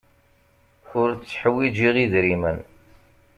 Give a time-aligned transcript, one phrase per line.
[0.99, 2.59] Ur tteḥwijiɣ idrimen.